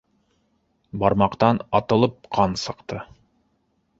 Бармаҡтан 1.03 1.59
атылып 1.81 2.17
ҡан 2.39 2.57
сыҡты. 2.65 3.05